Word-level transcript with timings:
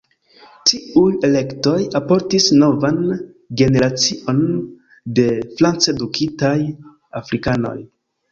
Tiuj 0.69 1.09
elektoj 1.27 1.73
alportis 1.99 2.47
novan 2.63 2.97
generacion 3.61 4.41
de 5.19 5.27
franc-edukitaj 5.61 6.57
afrikanoj. 7.23 7.77